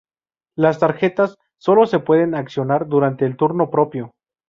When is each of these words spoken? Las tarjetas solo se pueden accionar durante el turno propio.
Las 0.57 0.79
tarjetas 0.79 1.35
solo 1.59 1.85
se 1.85 1.99
pueden 1.99 2.33
accionar 2.33 2.87
durante 2.87 3.23
el 3.25 3.37
turno 3.37 3.69
propio. 3.69 4.13